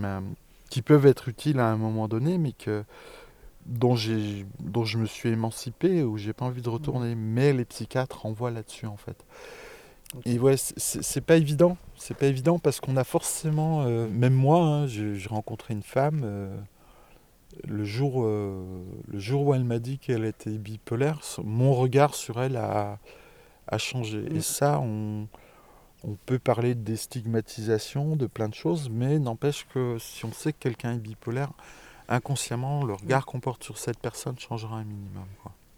qui 0.71 0.81
peuvent 0.81 1.05
être 1.05 1.29
utiles 1.29 1.61
à 1.61 1.67
un 1.67 1.77
moment 1.77 2.09
donné, 2.09 2.39
mais 2.39 2.53
que, 2.53 2.83
dont, 3.67 3.95
dont 4.61 4.85
je 4.87 4.97
me 4.99 5.05
suis 5.05 5.29
émancipé, 5.29 6.03
où 6.03 6.17
j'ai 6.17 6.33
pas 6.33 6.47
envie 6.47 6.63
de 6.63 6.71
retourner. 6.71 7.15
Mais 7.15 7.53
les 7.53 7.67
psychiatres 7.67 8.23
renvoient 8.23 8.51
là-dessus, 8.51 8.87
en 8.87 8.97
fait. 8.97 9.23
Et 10.25 10.39
ouais, 10.39 10.57
c'est 10.57 11.21
pas 11.21 11.37
évident. 11.37 11.77
C'est 11.97 12.17
pas 12.17 12.27
évident 12.27 12.59
parce 12.59 12.81
qu'on 12.81 12.97
a 12.97 13.05
forcément, 13.05 13.83
euh, 13.83 14.09
même 14.09 14.33
moi, 14.33 14.61
hein, 14.61 14.87
j'ai 14.87 15.29
rencontré 15.29 15.75
une 15.75 15.83
femme. 15.83 16.23
Euh, 16.25 16.57
le 17.67 17.85
jour, 17.85 18.25
euh, 18.25 18.83
le 19.09 19.19
jour 19.19 19.47
où 19.47 19.55
elle 19.55 19.65
m'a 19.65 19.79
dit 19.79 19.99
qu'elle 19.99 20.25
était 20.25 20.51
bipolaire, 20.51 21.21
mon 21.45 21.75
regard 21.75 22.15
sur 22.15 22.41
elle 22.43 22.57
a, 22.57 22.99
a 23.69 23.79
changé. 23.79 24.25
Et 24.35 24.41
ça, 24.41 24.81
on, 24.81 25.27
on 26.05 26.17
peut 26.27 26.39
parler 26.39 26.75
de 26.75 26.81
déstigmatisation, 26.81 28.17
de 28.17 28.27
plein 28.27 28.49
de 28.49 28.55
choses, 28.55 28.91
mais 28.91 29.19
n'empêche 29.19 29.67
que 29.73 29.97
si 29.99 30.25
on 30.25 30.33
sait 30.33 30.53
que 30.53 30.59
quelqu'un 30.59 30.95
est 30.95 30.99
bipolaire, 30.99 31.53
inconsciemment, 32.09 32.85
le 32.85 32.95
regard 32.95 33.27
qu'on 33.27 33.41
porte 33.41 33.63
sur 33.63 33.79
cette 33.79 33.99
personne 33.99 34.39
changera 34.39 34.77
un 34.77 34.85
minimum. 34.85 35.25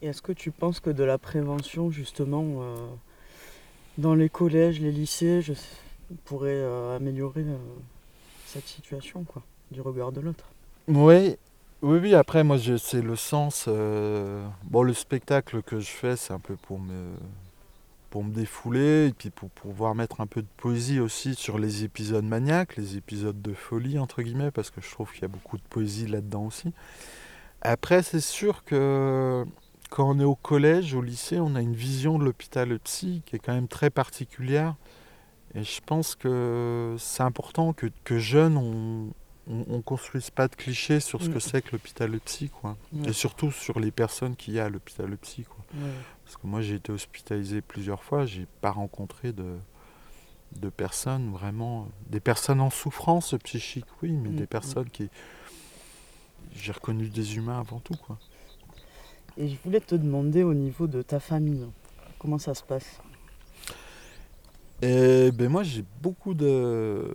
Et 0.03 0.09
est-ce 0.09 0.23
que 0.23 0.33
tu 0.33 0.51
penses 0.51 0.81
que 0.81 0.91
de 0.91 1.05
la 1.05 1.19
prévention, 1.19 1.91
justement, 1.91 2.45
euh, 2.45 2.77
dans 3.99 4.15
les 4.15 4.29
collèges, 4.29 4.81
les 4.81 4.93
lycées, 4.93 5.43
je 5.43 5.53
pourrait 6.25 6.51
euh, 6.53 6.97
améliorer 6.97 7.45
cette 8.47 8.67
situation, 8.67 9.25
quoi, 9.25 9.43
du 9.71 9.81
regard 9.81 10.13
de 10.13 10.21
l'autre? 10.21 10.45
Oui, 10.89 11.37
oui, 11.85 11.99
oui, 12.01 12.15
après, 12.15 12.45
moi, 12.45 12.57
c'est 12.79 13.03
le 13.03 13.17
sens. 13.17 13.69
bon, 13.69 14.83
le 14.83 14.95
spectacle 14.95 15.63
que 15.63 15.81
je 15.81 15.91
fais, 15.91 16.17
c'est 16.17 16.33
un 16.33 16.39
peu 16.41 16.57
pour 16.57 16.81
me 16.81 17.13
pour 18.11 18.23
me 18.23 18.33
défouler 18.33 19.09
et 19.09 19.13
puis 19.13 19.31
pour 19.31 19.51
pouvoir 19.51 19.97
mettre 19.97 20.21
un 20.21 20.29
peu 20.29 20.41
de 20.41 20.47
poésie 20.57 21.01
aussi 21.01 21.35
sur 21.35 21.59
les 21.59 21.83
épisodes 21.83 22.25
maniaques, 22.25 22.77
les 22.77 22.97
épisodes 22.97 23.43
de 23.43 23.53
folie 23.55 23.99
entre 23.99 24.23
guillemets, 24.23 24.53
parce 24.53 24.71
que 24.71 24.81
je 24.81 24.89
trouve 24.89 25.11
qu'il 25.11 25.23
y 25.23 25.25
a 25.25 25.29
beaucoup 25.29 25.57
de 25.57 25.65
poésie 25.69 26.07
là-dedans 26.07 26.45
aussi. 26.45 26.73
Après, 27.61 28.05
c'est 28.05 28.21
sûr 28.21 28.65
que 28.65 29.45
quand 29.91 30.09
on 30.09 30.21
est 30.21 30.25
au 30.25 30.37
collège, 30.37 30.95
au 30.95 31.03
lycée, 31.03 31.41
on 31.41 31.57
a 31.57 31.61
une 31.61 31.75
vision 31.75 32.17
de 32.21 32.25
l'hôpital 32.25 32.79
psy 32.79 33.23
qui 33.27 33.35
est 33.35 33.41
quand 33.41 33.53
même 33.53 33.67
très 33.67 33.91
particulière. 33.91 34.77
Et 35.57 35.65
je 35.65 35.81
pense 35.85 36.15
que 36.15 36.95
c'est 37.01 37.25
important 37.25 37.73
que, 37.73 37.87
que 38.05 38.21
jeunes, 38.21 38.57
on, 38.57 39.09
on, 39.47 39.83
construise 39.83 40.31
pas 40.31 40.49
de 40.49 40.55
clichés 40.55 41.01
sur 41.01 41.23
ce 41.23 41.29
que 41.29 41.37
mm. 41.37 41.41
c'est 41.41 41.63
que 41.63 41.73
l'hôpital 41.73 42.19
psy, 42.21 42.49
quoi. 42.49 42.77
Et 43.05 43.13
surtout 43.13 43.51
sur 43.51 43.79
les 43.79 43.91
personnes 43.91 44.37
qu'il 44.37 44.55
y 44.55 44.61
a 44.61 44.67
à 44.67 44.69
l'hôpital 44.69 45.17
psy, 45.19 45.45
quoi. 45.45 45.65
Parce 46.25 46.37
que 46.37 46.47
moi, 46.47 46.63
j'ai 46.63 46.77
été 46.77 46.93
hospitalisé 46.93 47.61
plusieurs 47.61 48.03
fois, 48.03 48.27
j'ai 48.27 48.47
pas 48.61 48.71
rencontré 48.71 49.33
de, 49.33 49.57
de 50.57 50.69
personnes 50.69 51.31
vraiment. 51.31 51.89
Des 52.09 52.21
personnes 52.21 52.61
en 52.61 52.71
souffrance 52.71 53.35
psychique, 53.45 53.87
oui, 54.03 54.13
mais 54.13 54.31
mm, 54.31 54.37
des 54.37 54.45
mm. 54.45 54.49
personnes 54.49 54.91
qui. 54.91 55.09
J'ai 56.55 56.73
reconnu 56.73 57.09
des 57.09 57.37
humains 57.37 57.59
avant 57.59 57.81
tout, 57.81 57.97
quoi. 58.07 58.19
Et 59.37 59.49
je 59.49 59.57
voulais 59.65 59.81
te 59.81 59.97
demander 59.97 60.45
au 60.45 60.55
niveau 60.55 60.87
de 60.87 61.03
ta 61.03 61.19
famille, 61.19 61.67
comment 62.19 62.39
ça 62.39 62.55
se 62.55 62.63
passe? 62.63 63.01
Et 64.83 65.31
ben 65.33 65.49
moi 65.49 65.63
j'ai 65.63 65.85
beaucoup 66.03 66.35
de 66.35 67.09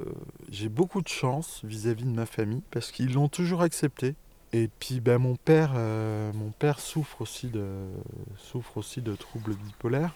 j'ai 0.49 0.69
beaucoup 0.69 1.01
de 1.01 1.07
chance 1.07 1.61
vis-à-vis 1.63 2.05
de 2.05 2.09
ma 2.09 2.25
famille 2.25 2.63
parce 2.71 2.91
qu'ils 2.91 3.13
l'ont 3.13 3.27
toujours 3.27 3.61
accepté. 3.61 4.15
Et 4.53 4.69
puis 4.79 4.99
ben 4.99 5.19
mon 5.19 5.35
père 5.35 5.73
euh, 5.75 6.31
mon 6.33 6.51
père 6.51 6.79
souffre 6.79 7.21
aussi 7.21 7.47
de 7.47 7.87
souffre 8.37 8.77
aussi 8.77 9.01
de 9.01 9.15
troubles 9.15 9.55
bipolaires. 9.55 10.15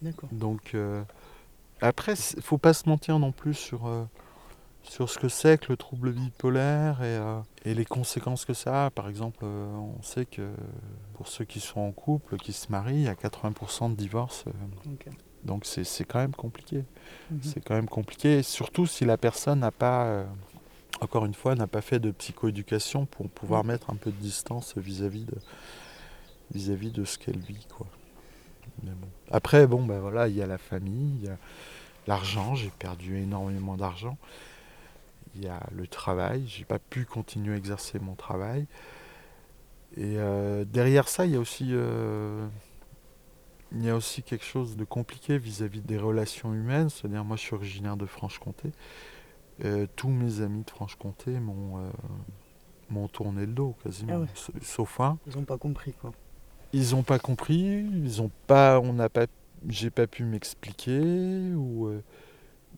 D'accord. 0.00 0.30
Donc 0.32 0.74
euh, 0.74 1.02
après 1.80 2.14
faut 2.16 2.58
pas 2.58 2.72
se 2.72 2.88
mentir 2.88 3.18
non 3.18 3.32
plus 3.32 3.54
sur 3.54 3.86
euh, 3.86 4.04
sur 4.82 5.10
ce 5.10 5.18
que 5.18 5.28
c'est 5.28 5.58
que 5.58 5.70
le 5.70 5.76
trouble 5.76 6.12
bipolaire 6.12 7.02
et, 7.02 7.18
et, 7.70 7.74
les 7.74 7.86
conséquences 7.86 8.44
que 8.44 8.52
ça 8.52 8.86
a. 8.86 8.90
Par 8.90 9.08
exemple, 9.08 9.42
on 9.46 10.02
sait 10.02 10.26
que 10.26 10.52
pour 11.14 11.26
ceux 11.26 11.46
qui 11.46 11.58
sont 11.58 11.80
en 11.80 11.90
couple, 11.90 12.36
qui 12.36 12.52
se 12.52 12.70
marient, 12.70 12.96
il 12.96 13.02
y 13.04 13.08
a 13.08 13.14
80% 13.14 13.92
de 13.92 13.96
divorces. 13.96 14.44
Donc 15.44 15.64
c'est 15.66 16.04
quand 16.04 16.18
même 16.18 16.34
compliqué. 16.34 16.84
Mhm. 17.30 17.40
C'est 17.42 17.60
quand 17.62 17.74
même 17.74 17.88
compliqué, 17.88 18.42
surtout 18.42 18.86
si 18.86 19.04
la 19.04 19.16
personne 19.16 19.60
n'a 19.60 19.70
pas, 19.70 20.04
euh, 20.06 20.24
encore 21.00 21.26
une 21.26 21.34
fois, 21.34 21.54
n'a 21.54 21.66
pas 21.66 21.82
fait 21.82 21.98
de 21.98 22.10
psychoéducation 22.10 23.06
pour 23.06 23.28
pouvoir 23.28 23.64
mhm. 23.64 23.72
mettre 23.72 23.90
un 23.90 23.96
peu 23.96 24.10
de 24.10 24.16
distance 24.16 24.76
vis-à-vis 24.76 25.24
de, 25.24 25.36
vis-à-vis 26.52 26.92
de 26.92 27.04
ce 27.04 27.18
qu'elle 27.18 27.38
vit. 27.38 27.66
Quoi. 27.76 27.86
Après, 29.30 29.66
bon, 29.66 29.84
ben 29.84 30.00
voilà, 30.00 30.28
il 30.28 30.36
y 30.36 30.42
a 30.42 30.46
la 30.46 30.58
famille, 30.58 31.16
il 31.20 31.24
y 31.24 31.28
a 31.28 31.36
l'argent, 32.06 32.54
j'ai 32.54 32.70
perdu 32.78 33.18
énormément 33.18 33.76
d'argent. 33.76 34.16
Il 35.36 35.44
y 35.44 35.48
a 35.48 35.60
le 35.72 35.86
travail, 35.86 36.44
j'ai 36.46 36.64
pas 36.64 36.78
pu 36.78 37.04
continuer 37.04 37.54
à 37.54 37.56
exercer 37.56 37.98
mon 37.98 38.14
travail. 38.14 38.66
Et 39.96 40.16
euh, 40.18 40.64
derrière 40.64 41.08
ça, 41.08 41.24
il 41.26 41.32
y 41.32 41.36
a 41.36 41.40
aussi 41.40 41.68
euh, 41.70 42.46
il 43.72 43.84
y 43.84 43.90
a 43.90 43.96
aussi 43.96 44.22
quelque 44.22 44.44
chose 44.44 44.76
de 44.76 44.84
compliqué 44.84 45.38
vis-à-vis 45.38 45.80
des 45.80 45.98
relations 45.98 46.54
humaines. 46.54 46.90
C'est-à-dire, 46.90 47.24
moi, 47.24 47.36
je 47.36 47.42
suis 47.42 47.54
originaire 47.54 47.96
de 47.96 48.06
Franche-Comté. 48.06 48.70
Euh, 49.64 49.86
tous 49.94 50.08
mes 50.08 50.40
amis 50.40 50.64
de 50.64 50.70
Franche-Comté 50.70 51.38
m'ont 51.38 51.78
euh, 51.78 53.08
tourné 53.12 53.46
le 53.46 53.52
dos 53.52 53.76
quasiment, 53.84 54.24
ah 54.24 54.50
sauf 54.62 55.00
un. 55.00 55.18
Ils 55.28 55.36
n'ont 55.36 55.44
pas 55.44 55.58
compris 55.58 55.92
quoi. 55.92 56.12
Ils 56.72 56.90
n'ont 56.90 57.04
pas 57.04 57.20
compris. 57.20 57.86
Ils 57.92 58.20
ont 58.20 58.32
pas. 58.48 58.80
On 58.80 58.94
n'a 58.94 59.08
pas. 59.08 59.26
J'ai 59.68 59.90
pas 59.90 60.06
pu 60.06 60.24
m'expliquer 60.24 61.00
ou 61.54 61.86
euh, 61.86 62.02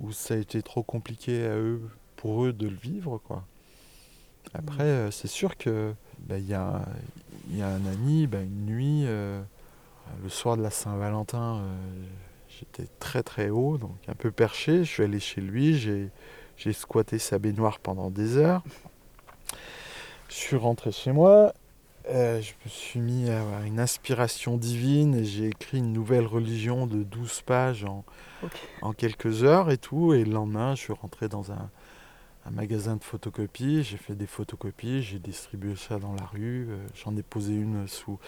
ou 0.01 0.13
ça 0.13 0.35
a 0.35 0.37
été 0.37 0.63
trop 0.63 0.83
compliqué 0.83 1.47
à 1.47 1.57
eux 1.57 1.81
pour 2.17 2.45
eux 2.45 2.53
de 2.53 2.69
le 2.69 2.77
vivre 2.77 3.19
quoi. 3.19 3.45
Après, 4.55 5.11
c'est 5.11 5.29
sûr 5.29 5.57
que 5.57 5.93
bah, 6.21 6.39
il 6.39 6.47
y, 6.47 6.55
a, 6.55 6.87
y, 7.51 7.63
a 7.63 7.69
un 7.69 7.85
ami, 7.87 8.29
bah, 8.29 8.41
une 8.41 8.67
nuit 8.67 9.05
le 10.23 10.29
soir 10.29 10.57
de 10.57 10.63
la 10.63 10.71
Saint-Valentin, 10.71 11.57
euh, 11.57 11.77
j'étais 12.49 12.89
très 12.99 13.23
très 13.23 13.51
haut, 13.51 13.79
donc 13.79 13.97
un 14.09 14.15
peu 14.15 14.31
perché. 14.31 14.85
Je 14.85 14.91
suis 14.91 15.03
allé 15.03 15.21
chez 15.21 15.41
lui, 15.41 15.75
j'ai 16.57 16.73
squatté 16.73 17.19
sa 17.19 17.39
baignoire 17.39 17.79
pendant 17.79 18.11
des 18.11 18.37
heures. 18.37 18.63
Je 20.29 20.35
suis 20.35 20.57
rentré 20.57 20.91
chez 20.91 21.13
moi, 21.13 21.53
euh, 22.09 22.41
je 22.41 22.53
me 22.65 22.71
suis 22.71 23.01
mis 23.01 23.29
à 23.31 23.41
avoir 23.41 23.63
une 23.63 23.81
inspiration 23.81 24.57
divine 24.57 25.15
et 25.15 25.25
j'ai 25.25 25.47
écrit 25.47 25.79
une 25.79 25.93
nouvelle 25.93 26.27
religion 26.27 26.87
de 26.87 27.03
12 27.03 27.43
pages 27.43 27.85
en, 27.85 28.05
en, 28.83 28.93
quelques 28.93 29.43
heures 29.43 29.71
et 29.71 29.79
tout. 29.79 30.15
Et 30.15 30.25
le 30.25 30.33
lendemain, 30.33 30.75
je 30.75 30.83
suis 30.83 30.93
rentré 30.93 31.29
dans 31.29 31.51
un, 31.53 31.71
un 32.47 32.51
magasin 32.51 32.97
de 32.97 33.03
photocopies, 33.03 33.83
j'ai 33.83 33.97
fait 33.97 34.15
des 34.15 34.27
photocopies, 34.27 35.03
j'ai 35.03 35.19
distribué 35.19 35.75
ça 35.75 35.99
dans 35.99 36.15
la 36.15 36.25
rue, 36.25 36.69
euh, 36.71 36.87
j'en 36.95 37.17
ai 37.17 37.23
posé 37.23 37.55
une 37.55 37.89
sous 37.89 38.19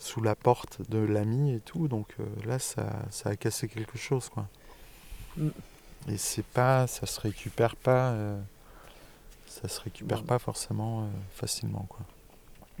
sous 0.00 0.22
la 0.22 0.34
porte 0.34 0.80
de 0.90 0.98
l'ami 0.98 1.52
et 1.54 1.60
tout. 1.60 1.86
Donc 1.86 2.08
euh, 2.18 2.24
là, 2.46 2.58
ça, 2.58 2.90
ça, 3.10 3.30
a 3.30 3.36
cassé 3.36 3.68
quelque 3.68 3.98
chose, 3.98 4.28
quoi. 4.28 4.48
Mm. 5.36 5.48
Et 6.08 6.16
c'est 6.16 6.44
pas, 6.44 6.86
ça 6.86 7.06
se 7.06 7.20
récupère 7.20 7.76
pas, 7.76 8.10
euh, 8.12 8.40
ça 9.46 9.68
se 9.68 9.80
récupère 9.80 10.22
pas 10.24 10.38
forcément 10.38 11.02
euh, 11.02 11.04
facilement, 11.34 11.86
quoi. 11.88 12.00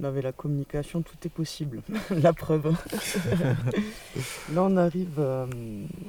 avec 0.08 0.24
la 0.24 0.32
communication, 0.32 1.02
tout 1.02 1.16
est 1.24 1.30
possible. 1.30 1.82
la 2.10 2.32
preuve. 2.32 2.74
là, 4.54 4.62
on 4.62 4.76
arrive, 4.78 5.20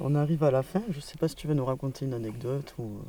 on 0.00 0.14
arrive 0.14 0.42
à 0.42 0.50
la 0.50 0.62
fin. 0.62 0.82
Je 0.90 1.00
sais 1.00 1.18
pas 1.18 1.28
si 1.28 1.36
tu 1.36 1.46
veux 1.46 1.54
nous 1.54 1.66
raconter 1.66 2.06
une 2.06 2.14
anecdote 2.14 2.74
ou 2.78 3.02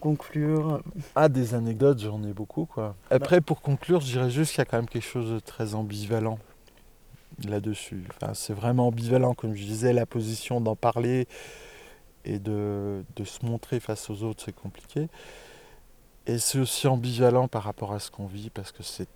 conclure. 0.00 0.82
Ah, 1.14 1.28
des 1.28 1.54
anecdotes, 1.54 2.00
j'en 2.00 2.24
ai 2.24 2.32
beaucoup, 2.32 2.64
quoi. 2.64 2.96
Après, 3.10 3.42
pour 3.42 3.60
conclure, 3.60 4.00
je 4.00 4.12
dirais 4.12 4.30
juste 4.30 4.52
qu'il 4.52 4.60
y 4.60 4.62
a 4.62 4.64
quand 4.64 4.78
même 4.78 4.88
quelque 4.88 5.06
chose 5.06 5.30
de 5.30 5.38
très 5.38 5.74
ambivalent 5.74 6.38
là-dessus. 7.48 8.04
Enfin, 8.14 8.34
c'est 8.34 8.52
vraiment 8.52 8.88
ambivalent, 8.88 9.34
comme 9.34 9.54
je 9.54 9.64
disais, 9.64 9.92
la 9.92 10.06
position 10.06 10.60
d'en 10.60 10.76
parler 10.76 11.26
et 12.24 12.38
de, 12.38 13.04
de, 13.16 13.24
se 13.24 13.44
montrer 13.44 13.80
face 13.80 14.08
aux 14.10 14.22
autres, 14.22 14.42
c'est 14.44 14.54
compliqué. 14.54 15.08
Et 16.26 16.38
c'est 16.38 16.58
aussi 16.58 16.86
ambivalent 16.86 17.48
par 17.48 17.64
rapport 17.64 17.92
à 17.92 17.98
ce 17.98 18.10
qu'on 18.10 18.26
vit, 18.26 18.50
parce 18.50 18.70
que 18.72 18.82
c'est 18.82 19.08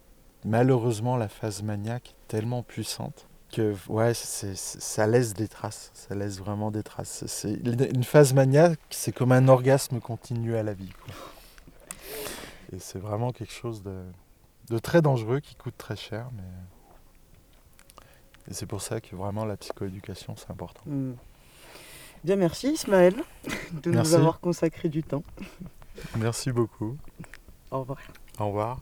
malheureusement 0.45 1.17
la 1.17 1.29
phase 1.29 1.63
maniaque 1.63 2.15
tellement 2.29 2.63
puissante 2.63 3.29
que 3.53 3.75
ouais, 3.89 4.13
c'est- 4.13 4.57
ça 4.57 5.07
laisse 5.07 5.35
des 5.35 5.49
traces. 5.49 5.91
Ça 5.95 6.15
laisse 6.15 6.39
vraiment 6.39 6.71
des 6.71 6.83
traces. 6.83 7.25
C'est 7.27 7.55
une 7.55 8.05
phase 8.05 8.35
maniaque, 8.35 8.81
c'est 8.91 9.13
comme 9.13 9.33
un 9.33 9.49
orgasme 9.49 10.01
continu 10.01 10.57
à 10.57 10.63
la 10.63 10.75
vie. 10.75 10.93
Et 12.73 12.79
c'est 12.81 12.99
vraiment 12.99 13.31
quelque 13.31 13.53
chose 13.53 13.83
de, 13.83 14.03
de 14.71 14.79
très 14.79 15.01
dangereux 15.01 15.41
qui 15.41 15.55
coûte 15.55 15.77
très 15.79 15.97
cher. 15.97 16.29
Et 18.49 18.55
c'est 18.55 18.67
pour 18.67 18.81
ça 18.83 19.01
que 19.01 19.15
vraiment 19.17 19.45
la 19.45 19.57
psychoéducation, 19.57 20.37
c'est 20.37 20.51
important. 20.51 20.83
Hmm. 20.87 21.15
Bien, 22.25 22.37
merci 22.37 22.73
Ismaël 22.73 23.15
de 23.83 23.91
Merci. 23.91 24.11
nous 24.13 24.15
avoir 24.17 24.41
consacré 24.41 24.89
du 24.89 25.03
temps. 25.03 25.23
Merci 26.17 26.51
beaucoup. 26.53 26.97
Au 27.71 27.81
revoir. 27.81 27.99
Au 28.39 28.47
revoir. 28.49 28.81